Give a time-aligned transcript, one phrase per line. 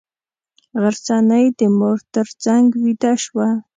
[0.81, 3.47] غرڅنۍ د مور تر څنګه ویده شوه.